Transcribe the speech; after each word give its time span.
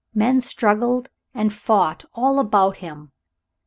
Men 0.15 0.41
struggled 0.41 1.09
and 1.31 1.53
fought 1.53 2.05
all 2.15 2.39
about 2.39 2.77
him. 2.77 3.11